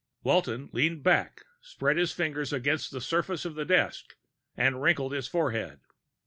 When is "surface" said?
3.01-3.45